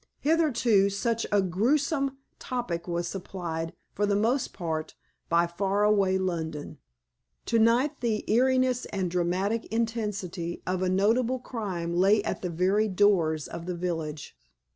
Hitherto, 0.21 0.89
such 0.89 1.27
a 1.31 1.43
grewsome 1.43 2.17
topic 2.39 2.87
was 2.87 3.07
supplied, 3.07 3.73
for 3.93 4.07
the 4.07 4.15
most 4.15 4.51
part, 4.51 4.95
by 5.29 5.45
faraway 5.45 6.17
London. 6.17 6.79
To 7.45 7.59
night 7.59 7.99
the 7.99 8.23
eeriness 8.27 8.85
and 8.85 9.11
dramatic 9.11 9.65
intensity 9.65 10.63
of 10.65 10.81
a 10.81 10.89
notable 10.89 11.37
crime 11.37 11.93
lay 11.93 12.23
at 12.23 12.41
the 12.41 12.49
very 12.49 12.87
doors 12.87 13.47
of 13.47 13.67
the 13.67 13.75
village. 13.75 14.35